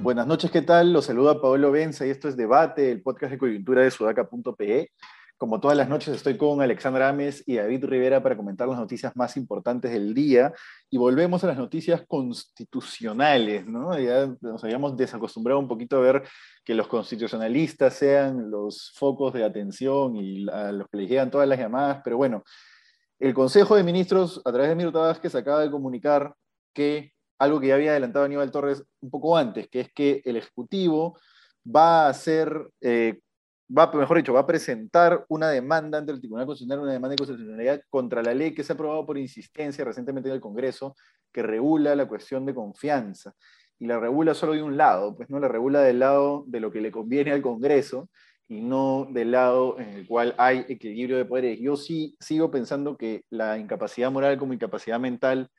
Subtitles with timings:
[0.00, 0.92] Buenas noches, ¿qué tal?
[0.92, 4.90] Los saluda Paolo Benza y esto es Debate, el podcast de coyuntura de sudaca.pe.
[5.36, 9.14] Como todas las noches estoy con Alexandra Ames y David Rivera para comentar las noticias
[9.16, 10.52] más importantes del día
[10.88, 13.90] y volvemos a las noticias constitucionales, ¿no?
[14.40, 16.22] Nos habíamos desacostumbrado un poquito a ver
[16.64, 21.48] que los constitucionalistas sean los focos de atención y a los que les llegan todas
[21.48, 22.44] las llamadas, pero bueno,
[23.18, 26.34] el Consejo de Ministros a través de Mirta Vázquez acaba de comunicar
[26.72, 30.36] que algo que ya había adelantado Aníbal Torres un poco antes, que es que el
[30.36, 31.18] Ejecutivo
[31.64, 33.20] va a hacer, eh,
[33.68, 37.16] va, mejor dicho, va a presentar una demanda ante el Tribunal Constitucional, una demanda de
[37.16, 40.94] constitucionalidad contra la ley que se ha aprobado por insistencia recientemente en el Congreso,
[41.32, 43.34] que regula la cuestión de confianza.
[43.78, 46.70] Y la regula solo de un lado, pues no la regula del lado de lo
[46.70, 48.08] que le conviene al Congreso
[48.46, 51.58] y no del lado en el cual hay equilibrio de poderes.
[51.60, 55.50] Yo sí sigo pensando que la incapacidad moral como incapacidad mental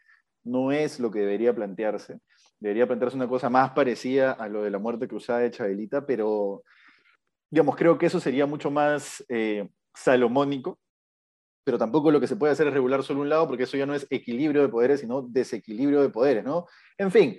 [0.44, 2.20] no es lo que debería plantearse.
[2.60, 6.64] Debería plantearse una cosa más parecida a lo de la muerte cruzada de Chabelita, pero,
[7.50, 10.80] digamos, creo que eso sería mucho más eh, salomónico,
[11.64, 13.86] pero tampoco lo que se puede hacer es regular solo un lado, porque eso ya
[13.86, 16.68] no es equilibrio de poderes, sino desequilibrio de poderes, ¿no?
[16.98, 17.38] En fin,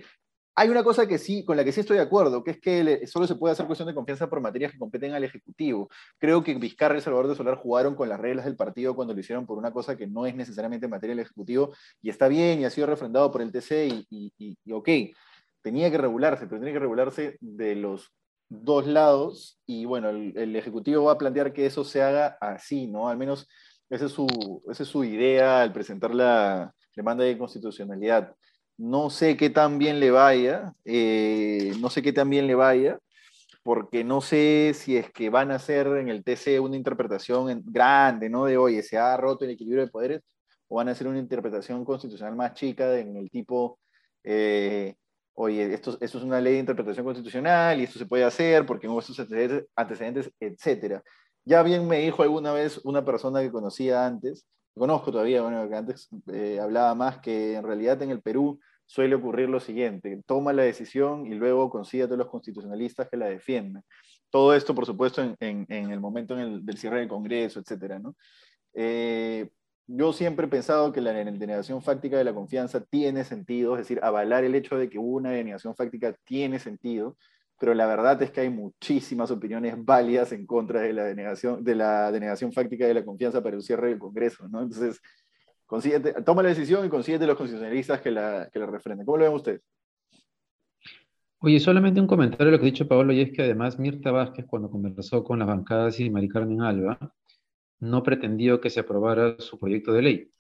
[0.59, 3.07] hay una cosa que sí, con la que sí estoy de acuerdo, que es que
[3.07, 5.91] solo se puede hacer cuestión de confianza por materias que competen al Ejecutivo.
[6.19, 9.21] Creo que Vizcarra y Salvador de Solar jugaron con las reglas del partido cuando lo
[9.21, 12.65] hicieron por una cosa que no es necesariamente materia del Ejecutivo, y está bien y
[12.65, 14.89] ha sido refrendado por el TC, y, ok,
[15.61, 18.15] tenía que regularse, pero tenía que regularse de los
[18.49, 23.09] dos lados, y bueno, el, Ejecutivo va a plantear que eso se haga así, ¿no?
[23.09, 23.49] Al menos
[23.91, 24.27] esa es su,
[24.71, 28.35] esa es su idea al presentar la demanda de constitucionalidad.
[28.79, 32.99] No sé qué tan bien le vaya, eh, no sé qué tan bien le vaya,
[33.63, 38.31] porque no sé si es que van a hacer en el TC una interpretación grande,
[38.31, 38.45] ¿no?
[38.45, 40.23] De, oye, se ha roto el equilibrio de poderes,
[40.69, 43.81] o van a hacer una interpretación constitucional más chica en el tipo,
[44.25, 44.95] eh,
[45.37, 48.89] oye, esto, esto, es una ley de interpretación constitucional y esto se puede hacer porque
[48.89, 51.03] hubo estos antecedentes, antecedentes, etc.
[51.45, 55.77] Ya bien me dijo alguna vez una persona que conocía antes, conozco todavía, bueno, que
[55.77, 60.53] antes eh, hablaba más, que en realidad en el Perú suele ocurrir lo siguiente, toma
[60.53, 63.83] la decisión y luego consíguete a los constitucionalistas que la defienden.
[64.31, 68.01] Todo esto, por supuesto, en, el momento del cierre del Congreso, etc.
[68.75, 69.49] Eh,
[69.87, 74.01] yo siempre he pensado que la denegación fáctica de la confianza tiene sentido, es decir,
[74.03, 77.17] avalar el hecho de que hubo una denegación fáctica tiene sentido,
[77.59, 81.75] pero la verdad es que hay muchísimas opiniones válidas en contra de la denegación, de
[81.75, 84.63] la denegación fáctica de la confianza para el cierre del Congreso, ¿no?
[84.63, 85.01] Entonces,
[86.25, 89.07] toma la decisión y consíguete los constitucionalistas que la, que la refrenden.
[89.07, 89.63] ¿Cómo lo ven ustedes?
[91.39, 94.11] Oye, solamente un comentario a lo que ha dicho Pablo, y es que además Mirta
[94.11, 96.99] Vázquez, cuando conversó con las bancadas y Mari Carmen Alba,
[97.81, 100.31] no pretendió que se aprobara su proyecto de ley.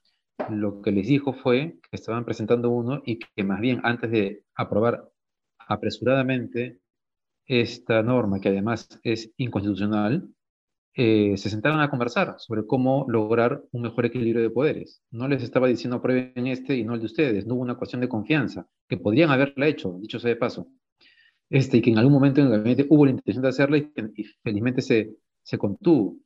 [0.51, 4.45] Lo que les dijo fue que estaban presentando uno y que más bien antes de
[4.55, 5.11] aprobar
[5.59, 6.81] apresuradamente
[7.47, 10.29] esta norma, que además es inconstitucional,
[10.99, 15.03] eh, se sentaron a conversar sobre cómo lograr un mejor equilibrio de poderes.
[15.11, 18.01] No les estaba diciendo prueben este y no el de ustedes, no hubo una cuestión
[18.01, 20.69] de confianza, que podrían haberla hecho, dicho sea de paso,
[21.51, 23.93] este, y que en algún momento en el gabinete hubo la intención de hacerla y,
[24.43, 26.17] felizmente se, se contuvo.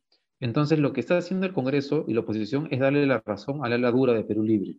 [0.40, 3.68] Entonces, lo que está haciendo el Congreso y la oposición es darle la razón a
[3.68, 4.78] la ala dura de Perú Libre.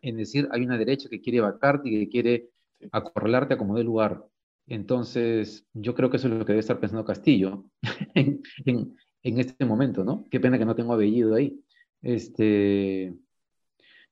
[0.00, 2.50] Es decir, hay una derecha que quiere vacarte y que quiere
[2.92, 4.24] acorralarte a como dé lugar.
[4.68, 7.64] Entonces, yo creo que eso es lo que debe estar pensando Castillo
[8.14, 10.26] en, este momento, ¿no?
[10.30, 11.60] Qué pena que no tengo apellido ahí.
[12.02, 13.14] Este,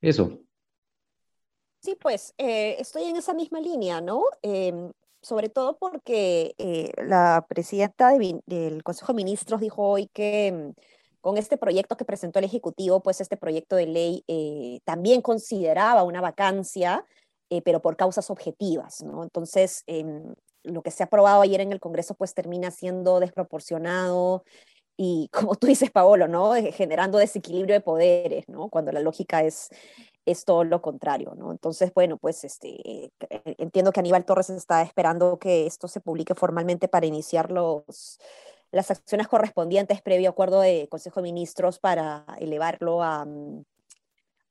[0.01, 0.41] eso.
[1.81, 4.25] Sí, pues eh, estoy en esa misma línea, ¿no?
[4.43, 4.91] Em,
[5.27, 8.13] sobre todo porque eh, la presidenta
[8.47, 10.75] del Consejo de Ministros dijo hoy que em,
[11.21, 16.05] con este proyecto que presentó el Ejecutivo, pues este proyecto de ley eh, también consideraba
[16.05, 17.05] una vacancia,
[17.65, 19.25] pero por causas objetivas, ¿no?
[19.25, 24.45] Entonces, em, lo que se ha aprobado ayer en el Congreso pues termina siendo desproporcionado
[24.97, 26.55] y como tú dices, Paolo, ¿no?
[26.55, 28.69] Eh, generando desequilibrio de poderes, ¿no?
[28.69, 29.71] Cuando la lógica es,
[30.27, 31.53] es todo lo contrario, ¿no?
[31.53, 33.11] Entonces, bueno, pues este, eh,
[33.59, 38.19] entiendo que Aníbal Torres está esperando que esto se publique formalmente para iniciar los,
[38.73, 43.63] las acciones correspondientes previo acuerdo de Consejo de Ministros para elevarlo a, mm,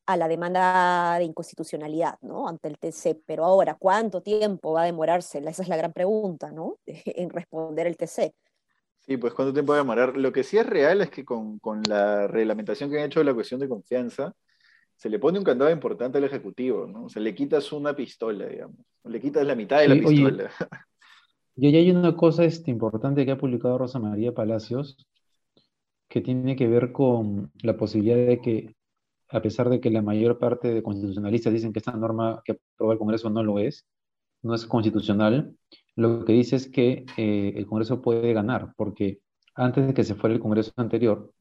[0.05, 2.47] a la demanda de inconstitucionalidad, ¿no?
[2.47, 3.21] Ante el TC.
[3.25, 5.39] Pero ahora, ¿cuánto tiempo va a demorarse?
[5.39, 6.77] Esa es la gran pregunta, ¿no?
[6.87, 8.33] en responder el TC.
[9.01, 10.17] Sí, pues cuánto tiempo va a demorar.
[10.17, 13.25] Lo que sí es real es que con, con, la reglamentación que han hecho de
[13.25, 14.33] la cuestión de confianza,
[14.95, 17.05] se le pone un candado importante al Ejecutivo, ¿no?
[17.05, 18.77] O sea, le quitas una pistola, digamos.
[19.03, 20.49] Le quitas la mitad de la pistola.
[21.57, 24.97] Y ahí hay una cosa este, importante que ha publicado Rosa María Palacios,
[26.09, 28.75] que tiene que ver con la posibilidad de que,
[29.29, 32.91] a pesar de que la mayor parte de constitucionalistas dicen que esta norma que aprueba
[32.91, 33.87] el Congreso no lo es,
[34.41, 35.55] no es constitucional,
[35.95, 39.19] lo que dice es que eh, el Congreso puede ganar, porque
[39.55, 41.31] antes de que se fuera el Congreso anterior,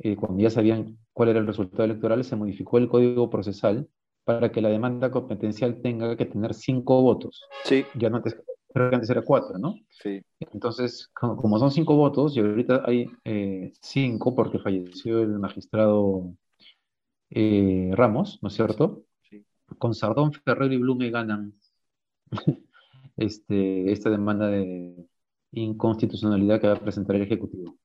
[0.00, 3.88] eh, cuando ya sabían cuál era el resultado electoral, se modificó el código procesal
[4.24, 7.44] para que la demanda competencial tenga que tener cinco votos.
[7.64, 7.84] Sí.
[7.94, 8.36] Ya no antes,
[8.72, 9.76] creo que antes era cuatro, ¿no?
[9.90, 10.20] Sí.
[10.40, 16.34] Entonces, como son cinco votos, y ahorita hay eh, cinco porque falleció el magistrado
[17.30, 19.04] eh, Ramos, ¿no es cierto?
[19.22, 19.44] Sí.
[19.78, 21.54] Con Sardón, Ferrer y Blume ganan
[23.16, 25.06] este, esta demanda de
[25.52, 27.76] inconstitucionalidad que va a presentar el Ejecutivo.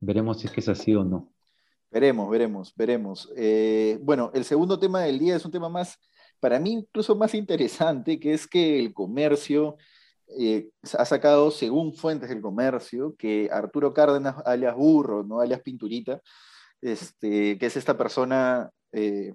[0.00, 1.32] Veremos si es que es así o no.
[1.96, 3.32] Veremos, veremos, veremos.
[3.38, 5.98] Eh, bueno, el segundo tema del día es un tema más,
[6.40, 9.78] para mí incluso más interesante, que es que el comercio
[10.38, 15.40] eh, ha sacado, según fuentes del comercio, que Arturo Cárdenas, alias Burro, ¿no?
[15.40, 16.20] alias Pinturita,
[16.82, 19.32] este, que es esta persona eh,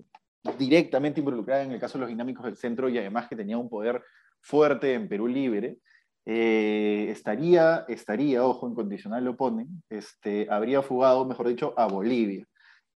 [0.59, 3.69] directamente involucrada en el caso de los dinámicos del centro y además que tenía un
[3.69, 4.03] poder
[4.39, 5.79] fuerte en Perú Libre,
[6.23, 12.45] estaría, estaría, ojo, en condicional lo ponen, este, habría fugado, mejor dicho, a Bolivia,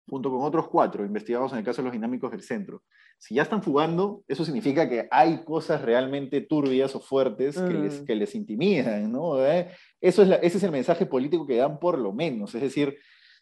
[0.08, 2.84] junto con otros cuatro investigados en el caso de los dinámicos del centro.
[3.18, 8.02] Si ya están fugando, eso significa que hay cosas realmente turbias o fuertes que, les,
[8.02, 8.06] Mm.
[8.06, 9.44] que les intimidan, ¿no?
[9.46, 9.70] ¿Eh?
[10.02, 12.98] Eso es la- ese es el mensaje político que dan por lo menos, es decir,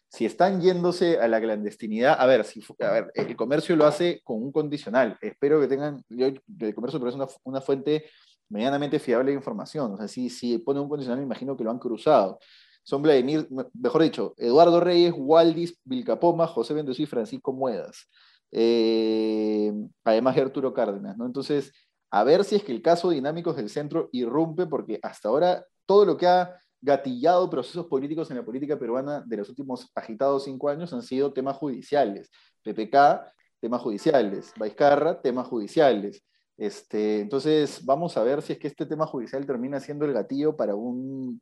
[0.08, 4.20] si están yéndose a la clandestinidad, a ver, si, a ver, el comercio lo hace
[4.22, 5.18] con un condicional.
[5.20, 8.04] Espero que tengan, yo, el comercio pero es una, una fuente
[8.48, 9.92] medianamente fiable de información.
[9.92, 12.38] O sea, si, si pone un condicional, me imagino que lo han cruzado.
[12.84, 18.08] Son Vladimir, me- mejor dicho, Eduardo Reyes, Waldis, Vilcapoma, José Bendezú y Francisco Muedas.
[18.52, 19.72] Eh,
[20.04, 21.26] además de Arturo Cárdenas, ¿no?
[21.26, 21.72] Entonces,
[22.10, 26.04] a ver si es que el caso Dinámicos del Centro irrumpe, porque hasta ahora todo
[26.04, 30.68] lo que ha gatillado procesos políticos en la política peruana de los últimos agitados cinco
[30.68, 32.30] años han sido temas judiciales.
[32.62, 33.26] PPK,
[33.60, 34.52] temas judiciales.
[34.56, 36.24] Baizcarra, temas judiciales.
[36.56, 40.54] Este, entonces, vamos a ver si es que este tema judicial termina siendo el gatillo
[40.56, 41.40] para un,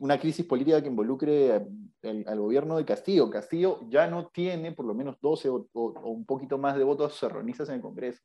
[0.00, 3.30] una crisis política que involucre al, gobierno de Castillo.
[3.30, 7.68] Castillo ya no tiene por lo menos 12 o, un poquito más de votos serronistas
[7.68, 8.22] en el Congreso.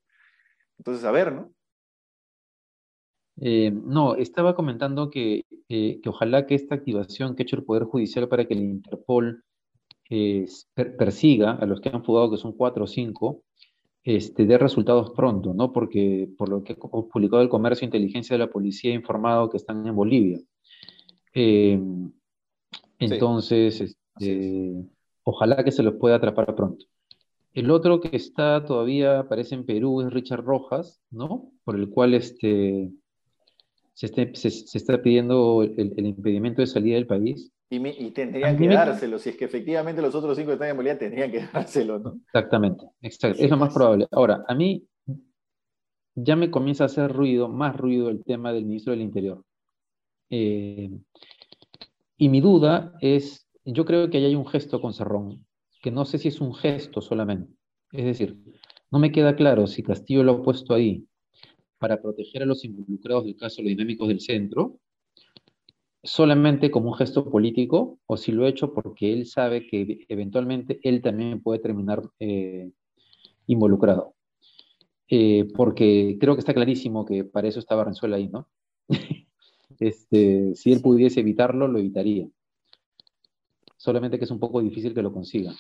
[0.78, 1.54] Entonces, a ver, ¿no?
[3.42, 7.84] Eh, no, estaba comentando que, que ojalá que esta activación que ha hecho el Poder
[7.84, 9.44] Judicial para que el Interpol
[10.10, 13.44] eh, per- persiga a los que han fugado, que son cuatro o cinco,
[14.04, 15.72] este, dé resultados pronto, ¿no?
[15.72, 19.50] Porque por lo que ha publicado el Comercio e Inteligencia de la Policía ha informado
[19.50, 20.40] que están en Bolivia.
[21.34, 21.80] Eh,
[23.00, 24.74] entonces, este,
[25.24, 26.86] ojalá que se los pueda atrapar pronto.
[27.54, 31.52] El otro que está todavía, aparece en Perú, es Richard Rojas, ¿no?
[31.64, 32.92] Por el cual este,
[33.94, 37.52] se, esté- se- se está pidiendo el, el impedimento de salida del país.
[37.72, 37.80] Y,
[38.12, 39.20] tendrían que me- dárselo.
[39.20, 42.20] Si es que efectivamente los otros cinco que están en Bolivia, tendrían que dárselo, ¿no?
[42.26, 44.08] Exactamente, Es lo más probable.
[44.12, 44.84] Ahora, a mí
[46.16, 49.44] ya me comienza a hacer ruido, más ruido el tema del ministro del Interior.
[50.30, 50.90] Eh,
[52.18, 55.46] y mi duda es, yo creo que ahí hay un gesto con Cerrón,
[55.82, 57.54] que no sé si es un gesto solamente.
[57.92, 58.38] Es decir,
[58.92, 61.06] no me queda claro si Castillo lo ha puesto ahí
[61.78, 64.80] para proteger a los involucrados del caso los dinámicos del centro,
[66.04, 70.80] solamente como un gesto político, o si lo ha hecho porque él sabe que eventualmente
[70.84, 72.70] él también puede terminar eh,
[73.48, 74.16] involucrado.
[75.08, 78.48] Eh, porque creo que está clarísimo que para eso estaba Renzuela ahí, ¿no?
[79.80, 82.28] Este, si él pudiese evitarlo, lo evitaría.
[83.78, 85.54] Solamente que es un poco difícil que lo consiga.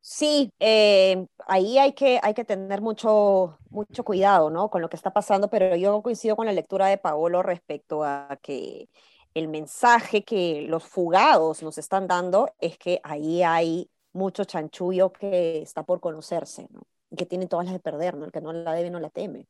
[0.00, 4.70] Sí, eh, ahí hay que, hay que tener mucho, mucho cuidado, ¿no?
[4.70, 8.38] Con lo que está pasando, pero yo coincido con la lectura de Paolo respecto a
[8.40, 8.88] que
[9.34, 15.60] el mensaje que los fugados nos están dando es que ahí hay mucho chanchullo que
[15.60, 16.82] está por conocerse, ¿no?
[17.10, 18.26] Y que tiene todas las de perder, ¿no?
[18.26, 19.46] El que no la debe no la teme.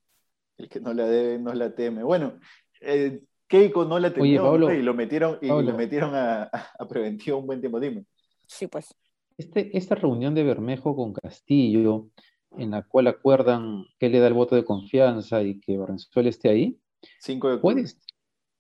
[0.59, 2.03] El que no la debe, no la teme.
[2.03, 2.39] Bueno,
[2.81, 4.75] eh, Keiko no la Oye, temió Pablo, ¿no?
[4.75, 8.05] y lo metieron, y lo metieron a, a, preventivo un buen tiempo, dime.
[8.47, 8.95] Sí, pues.
[9.37, 12.09] Este, esta reunión de Bermejo con Castillo,
[12.57, 16.49] en la cual acuerdan que le da el voto de confianza y que Valenzuela esté
[16.49, 16.79] ahí,
[17.21, 17.85] 5 de puede,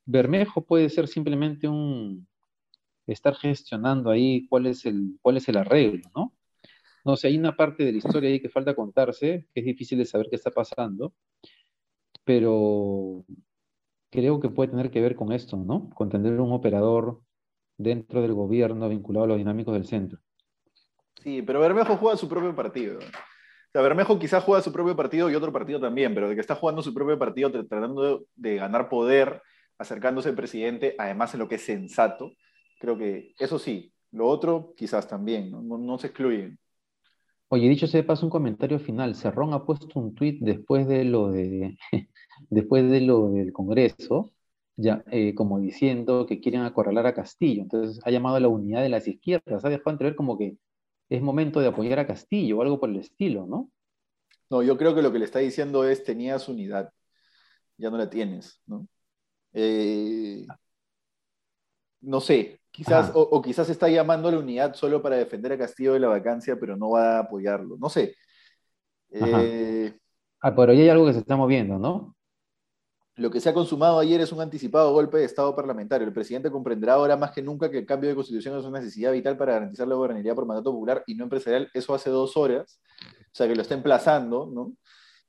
[0.04, 2.26] Bermejo puede ser simplemente un
[3.06, 6.32] estar gestionando ahí cuál es el, cuál es el arreglo, ¿no?
[7.04, 9.98] No sé, hay una parte de la historia ahí que falta contarse, que es difícil
[9.98, 11.14] de saber qué está pasando,
[12.26, 13.24] pero
[14.10, 15.88] creo que puede tener que ver con esto, ¿no?
[15.90, 17.20] Con tener un operador
[17.78, 20.18] dentro del gobierno vinculado a los dinámicos del centro.
[21.22, 22.98] Sí, pero Bermejo juega su propio partido.
[22.98, 26.40] O sea, Bermejo quizás juega su propio partido y otro partido también, pero de que
[26.40, 29.40] está jugando su propio partido tratando de ganar poder,
[29.78, 32.32] acercándose al presidente, además en lo que es sensato,
[32.80, 36.58] creo que eso sí, lo otro quizás también, no, no, se excluyen.
[37.48, 41.04] Oye, dicho sea de paso un comentario final, Cerrón ha puesto un tuit después de
[41.04, 41.78] lo de
[42.50, 44.32] después de lo del Congreso,
[44.76, 47.62] ya eh, como diciendo que quieren acorralar a Castillo.
[47.62, 50.56] Entonces ha llamado a la unidad de las izquierdas, ha dejado entrever como que
[51.08, 53.70] es momento de apoyar a Castillo o algo por el estilo, ¿no?
[54.50, 56.92] No, yo creo que lo que le está diciendo es tenías unidad,
[57.78, 58.88] ya no la tienes, ¿no?
[59.52, 60.46] Eh,
[62.00, 65.94] no sé, quizás, o, quizás está llamando a la unidad solo para defender a Castillo
[65.94, 68.14] de la vacancia, pero no va a apoyarlo, no sé.
[69.10, 69.98] Eh,
[70.40, 72.16] ah, pero ya hay algo que se está moviendo, ¿no?
[73.18, 76.06] Lo que se ha consumado ayer es un anticipado golpe de Estado parlamentario.
[76.06, 79.10] El presidente comprenderá ahora más que nunca que el cambio de constitución es una necesidad
[79.10, 81.70] vital para garantizar la gobernabilidad por mandato popular y no empresarial.
[81.72, 84.76] Eso hace dos horas, o sea que lo está emplazando, ¿no?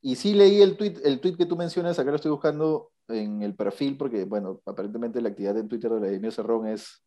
[0.02, 3.42] Y sí leí el tweet, el tweet que tú mencionas, acá lo estoy buscando en
[3.42, 7.04] el perfil, porque, bueno, aparentemente la actividad en Twitter de Vladimir Cerrón es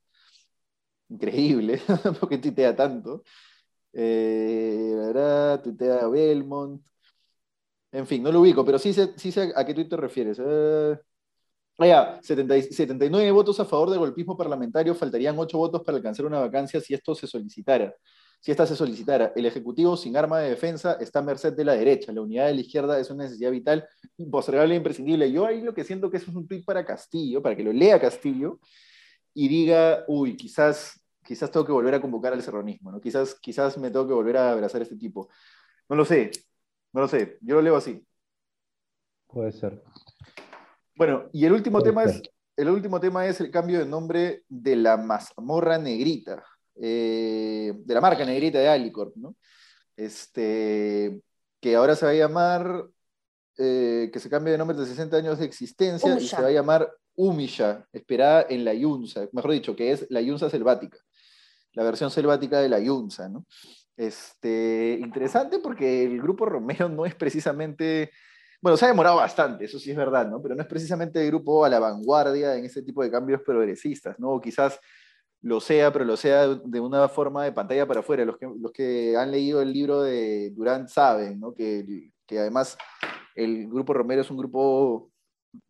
[1.09, 1.81] increíble,
[2.21, 3.23] porque tuitea tanto.
[3.93, 6.83] Eh, tuitea Belmont,
[7.93, 10.41] en fin, no lo ubico, pero sí sé, sí sé a qué tweet te refieres.
[10.45, 10.97] Eh,
[11.93, 16.81] ah, 79 votos a favor del golpismo parlamentario, faltarían 8 votos para alcanzar una vacancia
[16.81, 17.93] si esto se solicitara.
[18.41, 21.75] Si esta se solicitara, el Ejecutivo sin arma de defensa está a merced de la
[21.75, 22.11] derecha.
[22.11, 25.31] La unidad de la izquierda es una necesidad vital, impostergable e imprescindible.
[25.31, 27.73] Yo ahí lo que siento que eso es un tweet para Castillo, para que lo
[27.73, 28.59] lea Castillo
[29.35, 33.01] y diga, uy, quizás, quizás tengo que volver a convocar al serronismo, ¿no?
[33.01, 35.29] Quizás, quizás me tengo que volver a abrazar a este tipo.
[35.89, 36.31] No lo sé,
[36.93, 38.05] no lo sé, yo lo leo así.
[39.27, 39.83] Puede ser.
[40.97, 42.23] Bueno, y el último, tema es,
[42.57, 46.43] el último tema es el cambio de nombre de la mazmorra negrita,
[46.83, 49.37] eh, de la marca negrita de Alicorp, ¿no?
[49.97, 51.21] Este,
[51.61, 52.87] que ahora se va a llamar,
[53.59, 56.53] eh, que se cambie de nombre de 60 años de existencia y se va a
[56.53, 60.99] llamar Umisha, esperada en la Yunza, mejor dicho, que es la Yunza selvática,
[61.73, 63.45] la versión selvática de la Yunza, ¿no?
[63.95, 68.11] Este, interesante porque el grupo Romero no es precisamente,
[68.63, 70.41] bueno, se ha demorado bastante, eso sí es verdad, ¿no?
[70.41, 74.19] Pero no es precisamente el grupo a la vanguardia en este tipo de cambios progresistas,
[74.19, 74.41] ¿no?
[74.41, 74.81] quizás
[75.43, 78.25] lo sea, pero lo sea de una forma de pantalla para afuera.
[78.25, 81.55] Los que, los que han leído el libro de Durán saben, ¿no?
[81.55, 82.77] Que, que además
[83.35, 85.11] el grupo Romero es un grupo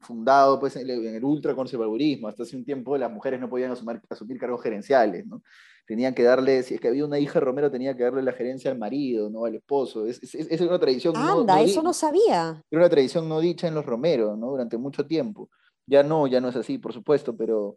[0.01, 2.29] fundado pues, en el, ultraconservadurismo.
[2.29, 5.43] Hasta hace un tiempo las mujeres no podían asumir, asumir cargos gerenciales, ¿no?
[5.91, 8.71] tenían que darle, si es que había una hija Romero, tenía que darle la gerencia
[8.71, 10.07] al marido, no al esposo.
[10.07, 11.17] Es, es, una tradición.
[11.17, 12.63] Anda, eso no sabía.
[12.71, 14.51] Era una tradición no dicha en los Romero, ¿no?
[14.53, 15.51] Durante mucho tiempo.
[15.87, 17.77] Ya no, ya no es así, por supuesto, pero,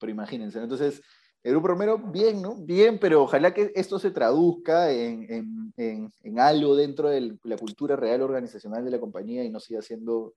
[0.00, 0.58] pero imagínense.
[0.58, 1.02] Entonces,
[1.42, 2.56] el grupo Romero, bien, ¿no?
[2.56, 7.56] Bien, pero ojalá que esto se traduzca en, en, en, en algo dentro de la
[7.56, 10.34] cultura real organizacional de la compañía y no siga siendo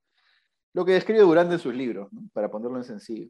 [0.74, 2.22] lo que describe Durante en sus libros, ¿no?
[2.34, 3.30] para ponerlo en sencillo.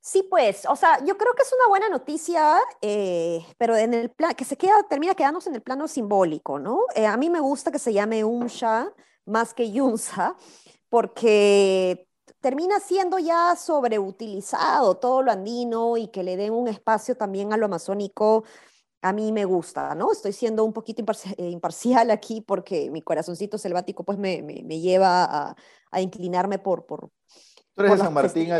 [0.00, 4.10] Sí, pues, o sea, yo creo que es una buena noticia, eh, pero en el
[4.10, 6.80] plan, que se queda, termina quedándose en el plano simbólico, ¿no?
[6.94, 8.92] Eh, a mí me gusta que se llame UNSHA
[9.24, 10.36] más que YUNSA,
[10.90, 12.06] porque
[12.44, 17.56] termina siendo ya sobreutilizado todo lo andino y que le den un espacio también a
[17.56, 18.44] lo amazónico,
[19.00, 20.12] a mí me gusta, ¿no?
[20.12, 21.02] Estoy siendo un poquito
[21.38, 25.56] eh, imparcial aquí porque mi corazoncito selvático pues me, me, lleva a,
[25.90, 26.84] a, inclinarme por...
[26.84, 27.08] por
[27.74, 28.50] ¿Tú eres de San Martín,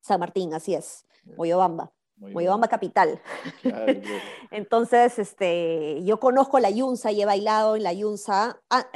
[0.00, 1.04] San Martín, así es,
[1.36, 1.90] Moyobamba.
[2.18, 3.20] Moyobamba capital.
[4.52, 8.86] Entonces, este, yo conozco la Yunza y he bailado en la Yunza, ah,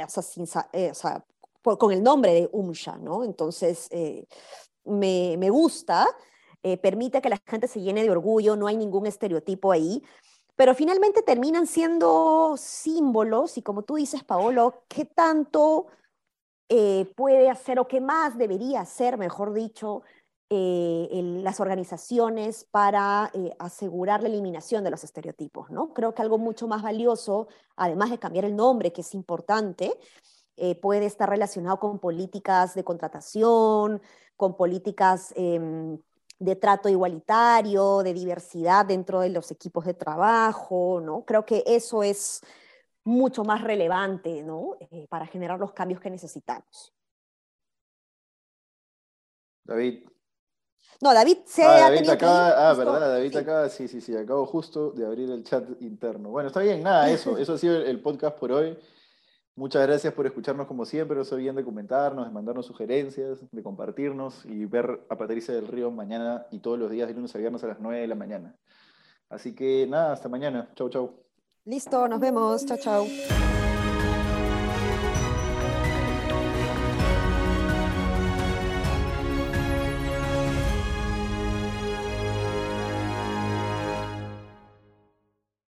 [0.71, 0.93] eh,
[1.75, 3.23] con el nombre de Umsha, ¿no?
[3.23, 4.25] Entonces, eh,
[4.85, 6.07] me, me, gusta,
[6.63, 10.01] eh, permite que la gente se llene de orgullo, no hay ningún estereotipo ahí,
[10.55, 15.87] pero finalmente terminan siendo símbolos y como tú dices, Paolo, ¿qué tanto
[17.15, 20.03] puede hacer o qué más debería hacer, mejor dicho,
[20.49, 21.09] eh,
[21.43, 25.69] las organizaciones para eh, asegurar la eliminación de los estereotipos.
[25.71, 25.93] ¿no?
[25.93, 29.93] Creo que algo mucho más valioso, además de cambiar el nombre, que es importante,
[30.57, 34.01] eh, puede estar relacionado con políticas de contratación,
[34.35, 35.97] con políticas em,
[36.39, 40.99] de trato igualitario, de diversidad dentro de los equipos de trabajo.
[41.01, 41.23] ¿no?
[41.25, 42.41] Creo que eso es
[43.03, 44.77] mucho más relevante ¿no?
[45.09, 46.93] para generar los cambios que necesitamos.
[49.63, 50.07] David,
[50.99, 54.91] no, David se ah, David acaba, ah, verdad, David acaba, sí, sí, sí, acabo justo
[54.91, 56.29] de abrir el chat interno.
[56.29, 58.75] Bueno, está bien, nada, eso, eso ha sido el, podcast por hoy.
[59.57, 63.63] Muchas gracias por escucharnos como siempre, no se olviden de comentarnos, de mandarnos sugerencias, de
[63.63, 67.39] compartirnos y ver a Patricia del Río mañana y todos los días de lunes a
[67.39, 68.55] viernes a las 9 de la mañana.
[69.29, 70.69] Así que nada, hasta mañana.
[70.75, 71.23] Chau, chau.
[71.65, 72.67] Listo, nos vemos.
[72.67, 73.07] Chao, chao.